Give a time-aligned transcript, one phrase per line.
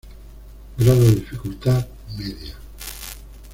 [0.79, 1.85] Grado dificultad:
[2.17, 2.55] Media.